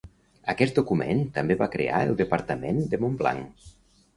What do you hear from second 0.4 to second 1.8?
Aquest document també va